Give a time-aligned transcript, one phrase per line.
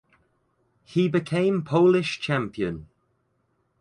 [0.83, 2.87] He became Polish champion.